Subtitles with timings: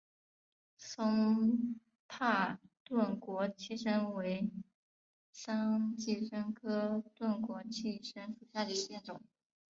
[0.79, 1.59] 松
[2.07, 4.49] 柏钝果寄生为
[5.31, 9.21] 桑寄生科钝果寄生属下的一个变种。